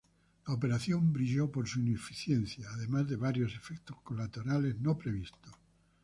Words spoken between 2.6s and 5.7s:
además de varios efectos colaterales no previstos.